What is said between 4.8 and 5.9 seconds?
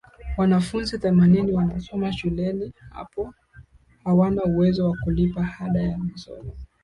wa kulipa ada